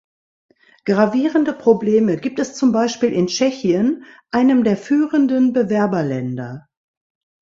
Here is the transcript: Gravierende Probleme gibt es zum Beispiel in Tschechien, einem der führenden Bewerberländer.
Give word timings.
Gravierende 0.85 1.53
Probleme 1.53 2.17
gibt 2.17 2.39
es 2.39 2.55
zum 2.55 2.71
Beispiel 2.71 3.09
in 3.13 3.27
Tschechien, 3.27 4.03
einem 4.31 4.63
der 4.63 4.75
führenden 4.75 5.53
Bewerberländer. 5.53 6.67